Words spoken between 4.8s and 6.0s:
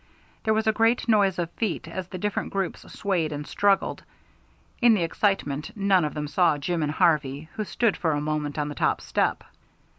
In the excitement